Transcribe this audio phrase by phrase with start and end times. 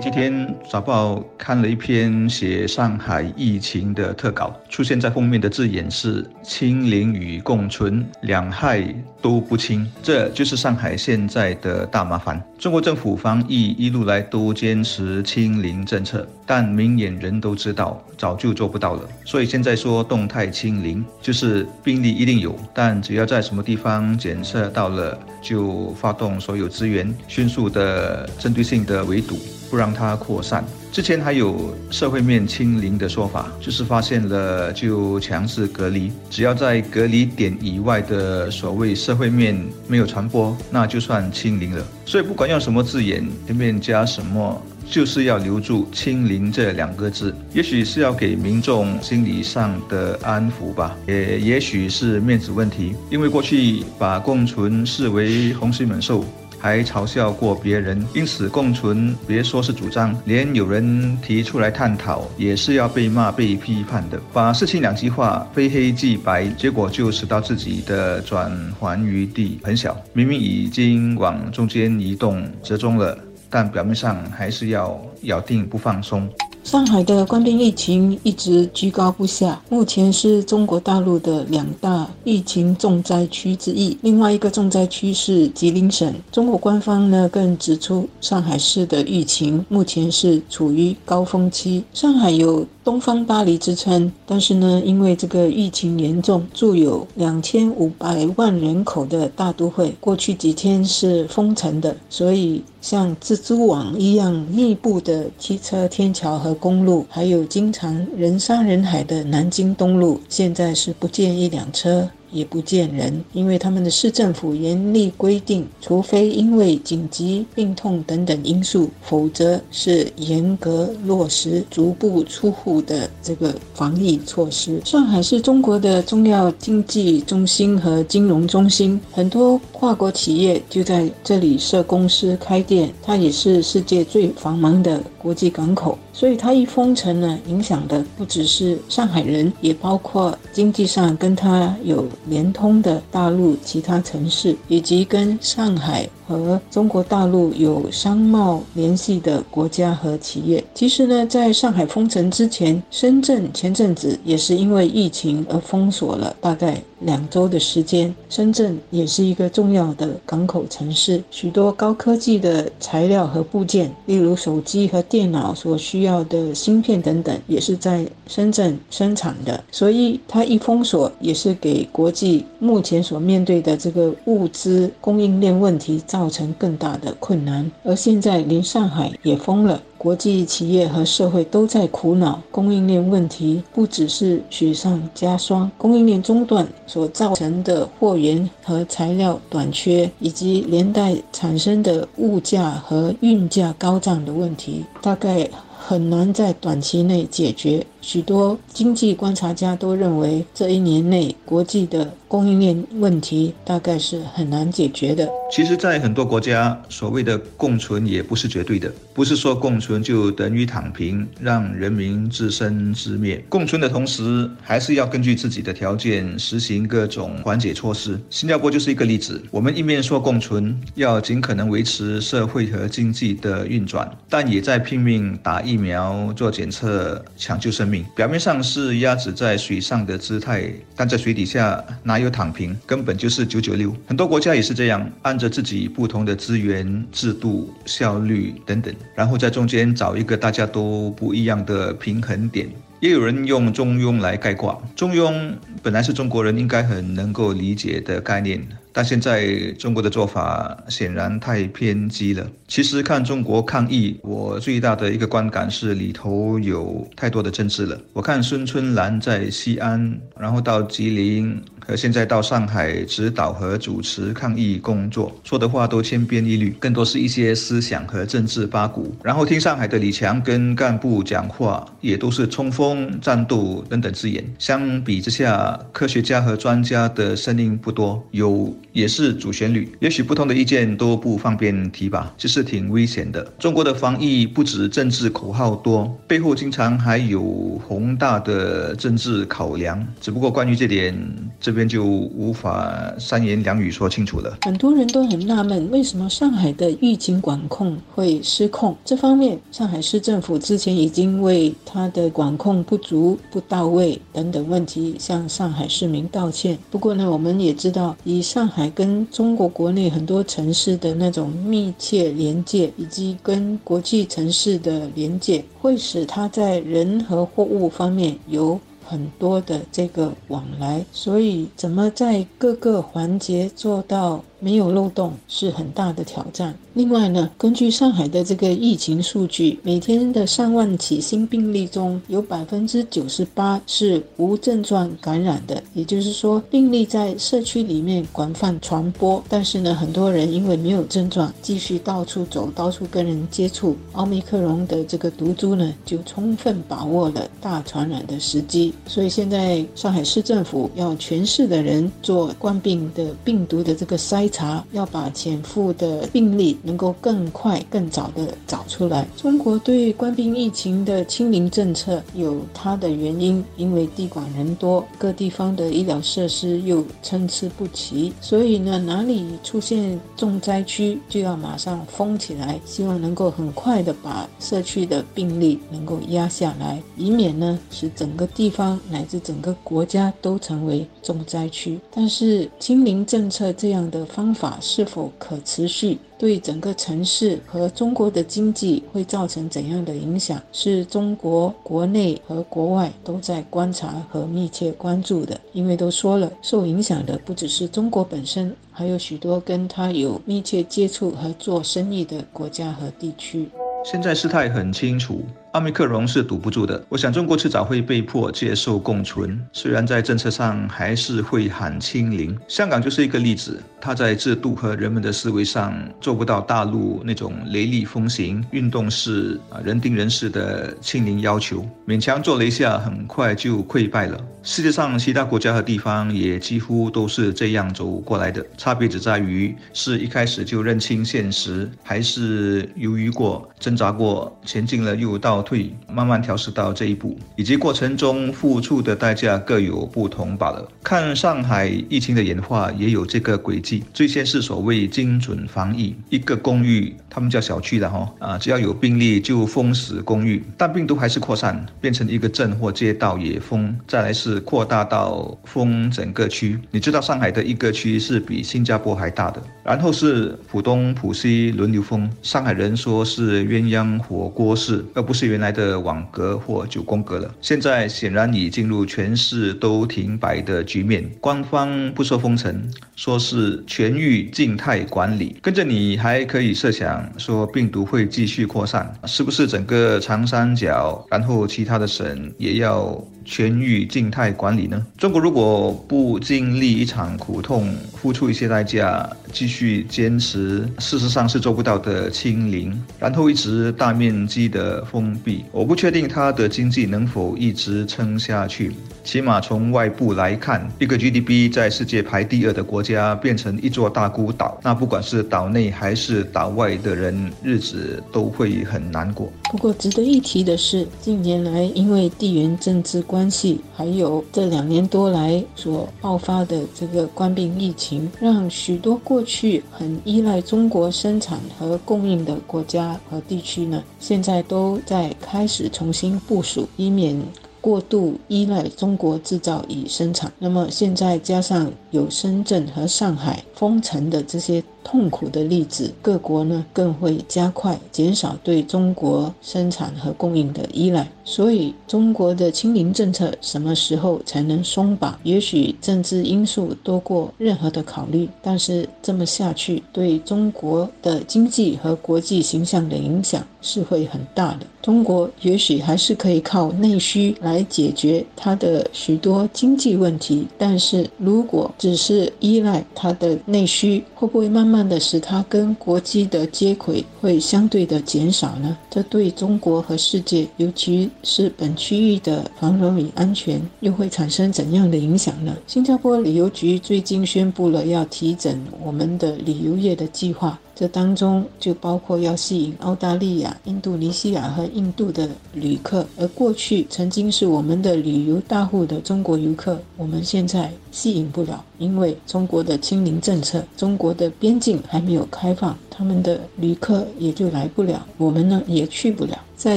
[0.00, 12.40] 今天早报看了一篇写上海疫情的特稿，出现在封面的字眼是“清零与共存，两害都不清”，这就是上海现在的大麻烦。
[12.58, 19.02] 中国政府防疫一路来都坚持清零政策，但明眼人都知道，早就做不到了。
[19.24, 29.36] 所以现在说动态清零，就是病例一定有，但只要在什么地方检测到了，就发动所有资源，迅速的针对性的围堵。
[29.70, 30.64] 不让它扩散。
[30.90, 39.54] 之前还有社会面清零的说法，就是发现了就强制隔离，只要在隔离点以外的所谓社会面
[39.86, 41.84] 没有传播，那就算清零了。
[42.06, 47.34] 所以不管用什么字眼，前面加什么，就是要留住“清零”这两个字。
[47.52, 56.24] 也许是要给民众心理上的安抚吧，也也许是面子问题，因为过去把共存视为洪水猛兽。
[56.58, 64.20] 还嘲笑过别人，因此共存别说是主张，连有人提出来探讨，也是要被骂、被批判的。
[64.32, 69.96] 把事情两极化，非黑即白，结果就使到自己的转圜余地很小。
[70.12, 73.16] 明明已经往中间移动折中了，
[73.48, 76.28] 但表面上还是要咬定不放松。
[76.68, 83.96] 上海的官兵疫情一直居高不下，目前是中国大陆的两大疫情重灾区之一。
[84.02, 86.14] 另外一个重灾区是吉林省。
[86.30, 91.82] 中国官方呢更指出，上海市的疫情目前是处于高峰期。
[91.94, 112.08] 上海有“东方巴黎”之称，但是呢，因为这个疫情严重，住有两千五百万人口的大都会，过去几天是封城的，所以像蜘蛛网一样密布的汽车天桥和公路，还有经常人山人海的南京东路，现在是不见一辆车。
[112.30, 124.80] 也不见人，因为他们的市政府严厉规定，除非因为紧急病痛等等因素，否则是严格落实逐步出户的这个防疫措施。
[124.84, 135.98] 上海是中国的重要经济中心和金融中心，很多跨国企业就在这里设公司开店，它也是世界最繁忙的国际港口。
[136.12, 146.08] 所以它一封城呢，影响的不只是上海人，也包括经济上跟它有联通的大陆其他城市，以及跟上海。
[146.28, 150.62] 和中国大陆有商贸联系的国家和企业。
[150.74, 158.14] 其实呢，在上海封城之前，深圳前阵子也是因为疫情而封锁了大概两周的时间。
[158.28, 169.64] 深圳也是一个重要的港口城市，许多高科技的材料和部件，例如手机和电脑所需要的芯片等等，也是在深圳生产的。
[169.70, 176.17] 所以它一封锁，也是给国际目前所面对的这个物资供应链问题造。
[176.18, 179.80] 造成更大的困难，而现在连上海也封了。
[179.96, 197.84] 国际企业和社会都在苦恼，供应链问题不只是雪上加霜，供应链中断所造成的货源和材料短缺，以及连带产生的物价和运价高涨的问题，大概很难在短期内解决。
[198.00, 205.28] 许多经济观察家都认为，这一年内国际的供应链问题大概是很难解决的。
[205.50, 213.42] 其实，在很多国家，所谓的共存也不是绝对的，不是说共存就等于躺平，让人民自生自灭。
[213.48, 218.20] 共存的同时，还是要根据自己的条件实行各种缓解措施。
[218.30, 219.42] 新加坡就是一个例子。
[219.50, 227.87] 我们一面说共存，要尽可能维持社会和经济的运转，但也在拼命打疫苗、做检测、抢救生。
[228.14, 232.76] 表面上是鸭子在水上的姿态，但在水底下哪有躺平？
[232.86, 233.94] 根本就是九九六。
[234.06, 242.68] 很多国家也是这样，按着自己不同的资源、制度、效率等等，然后在中间找一个大家都不一样的平衡点。
[243.00, 245.52] 也有人用中庸来概括，中庸
[245.82, 248.60] 本来是中国人应该很能够理解的概念。
[248.92, 252.46] 但现在中国的做法显然太偏激了。
[252.66, 258.00] 其实看中国抗疫，我最大的一个观感是里头有太多的政治了。
[258.12, 261.60] 我看孙春兰在西安，然后到吉林。
[261.88, 269.16] 和现在到上海指导和主持抗疫工作，说的话都千篇一律，更多是一些思想和政治八股。
[269.24, 274.44] 然后听上海的李强跟干部讲话，也都是冲锋、战斗等等字眼。
[274.58, 279.90] 相比之下，科学家和专家的声音不多，有也是主旋律。
[280.00, 283.42] 也许不同的意见都不方便提吧，其实挺危险的。
[283.58, 287.42] 中国的防疫不止政治口号多，背后经常还有
[287.86, 290.06] 宏大的政治考量。
[290.20, 291.16] 只不过关于这点，
[291.60, 294.58] 这边就无法三言两语说清楚了。
[294.62, 298.96] 很多人都很纳闷，为什么上海的疫情管控会失控？
[299.04, 306.78] 这方面，上海市政府之前已经为它的管控不足、不到位等等问题向上海市民道歉。
[306.90, 318.78] 不过呢，我们也知道，以上海跟中国国内很多城市的那种密切连接，以及跟国际城市的连接，会使它在人和货物方面有。
[319.10, 324.44] 很多的这个往来，所以怎么在各个环节做到？
[324.60, 326.74] 没有漏洞是很大的挑战。
[326.94, 339.40] 另外呢，根据上海的这个疫情数据，每天的上万起新病例中有百分之九十八是无症状感染的，也就是说，病例在社区里面广泛传播。
[339.48, 348.92] 但是呢，很多人因为没有症状，继续到处走，到处跟人接触，奥密克戎的这个毒株呢，就充分把握了大传染的时机。
[349.06, 354.47] 所以现在上海市政府要全市的人做冠病的病毒的这个筛。
[354.48, 359.26] 查要把潜伏的病例能够更快、更早的找出来。
[359.36, 381.98] 中国对官兵疫情的清零政策有它的原因，因为地广人多，各地方的医疗设施又参差不齐，所以呢，哪里出现重灾区就要马上封起来，希望能够很快的把社区的病例能够压下来，以免呢使整个地方乃至整个国家都成为重灾区。
[382.14, 384.18] 但是清零政策这样的。
[384.38, 386.16] 方法是否可持续？
[386.38, 390.62] 对整个城市和中国的经济会造成怎样的影响？
[390.70, 395.60] 是中国国内和国外都在观察和密切关注的。
[395.72, 403.68] 因为都说了，受影响的不只是中国本身，还有许多跟他有密切接触和做生意的国家和地区。
[404.04, 405.42] 现在事态很清楚。
[405.72, 412.58] 奥密克戎是堵不住的，我想中国迟早会被迫接受共存，虽然在政策上还是会喊清零。
[412.66, 424.40] 香港就是一个例子，它在制度和人们的思维上做不到大陆那种雷厉风行、运动式啊人定人事的清零要求，勉强做了一下，很快就溃败了。
[424.62, 435.58] 世界上其他国家和地方也几乎都是这样走过来的，差别只在于是一开始就认清现实，还是犹豫过、挣扎过、前进了又到。
[435.68, 440.88] 退，慢慢调试到这一步，以及过程中付出的代价各有不同罢了。
[441.04, 444.02] 看上海疫情的演化，也有这个轨迹。
[444.14, 453.94] 最先是所谓精准防疫，一个公寓，他们叫小区的哈啊，只要有病例就封死公寓，但病毒还是扩散，变成一个镇或街道也封。
[454.06, 456.78] 再来是扩大到封整个区。
[456.90, 459.62] 你知道上海的一个区是比新加坡还大的。
[459.84, 462.30] 然后是浦东、浦西轮流封。
[462.42, 465.47] 上海人说是鸳鸯火锅式，而不是。
[465.48, 471.28] 原来的网格或九宫格了，现在显然已进入全市都停摆的局面。
[471.40, 475.56] 官方不说封城，说是全域静态管理。
[475.60, 483.22] 跟着你还可以设想说病毒会继续扩散，是不是整个长三角，然后其他的省也要？
[483.50, 485.04] 全域静态管理呢？
[485.16, 498.92] 中国如果不经历一场苦痛，付出一些代价，继续坚持，事实上是做不到的清零，然后一直大面积的封闭，我不确定它的经济能否一直撑下去。
[499.28, 509.52] 起码从外部来看，一个 GDP 在世界排第二的国家变成一座大孤岛，那不管是岛内还是岛外的人，日子都会很难过。
[509.70, 527.38] 不过值得一提的是，近年来因为地缘政治关系，还有这两年多来所爆发的这个冠病疫情，让许多过去很依赖中国生产和供应的国家和地区呢，现在都在开始重新部署，以免
[527.80, 530.52] 过度依赖中国制造与生产。
[530.58, 534.82] 那么现在加上有深圳和上海封城的这些。
[535.10, 541.26] 痛苦的例子，各国呢更会加快减少对中国生产和供应的依赖。
[541.46, 545.34] 所以，中国的清零政策什么时候才能松绑？
[545.44, 554.80] 也许政治因素多过任何的考虑，但是这么下去，对中国的经济和国际形象的影响是会很大的。
[555.00, 564.97] 中国也许还是可以靠内需来解决它的许多经济问题，但是如果只是依赖它的内需，会不会慢慢？
[564.98, 568.98] 慢的使它跟国际的接轨会相对的减少呢？
[569.08, 575.76] 这对中国和世界，尤其是本区域的繁荣与安全，又会产生怎样的影响呢？
[575.86, 580.76] 新加坡旅游局最近宣布了要提整我们的旅游业的计划。
[580.98, 599.56] 这当中就包括要吸引澳大利亚、印度尼西亚和印度的旅客，而过去曾经是我们的旅游大户的中国游客，我们现在吸引不了，因为中国的清零政策，中国的边境还没有开放，他们的旅客也就来不了，我们呢也去不了。
[599.78, 599.96] 在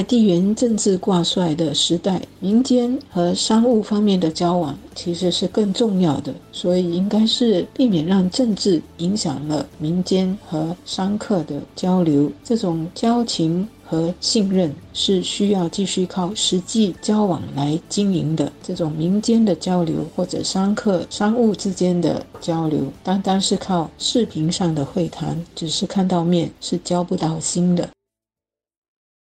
[0.00, 12.30] 地缘政治挂帅的时代，民间和商务方面的交往其实是更重要的，所以应该是避免让政治影响了民间和商客的交流。
[12.44, 18.52] 这种交情和信任是需要继续靠实际交往来经营的。
[18.62, 27.88] 这种民间的交流或者商客、商务之间的交流，单单是靠视频上的会谈，只是看到面是交不到心的。